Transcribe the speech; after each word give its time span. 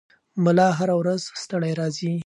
ملا 0.43 0.69
هره 0.79 0.95
ورځ 1.01 1.21
ستړی 1.43 1.71
راځي. 1.79 2.13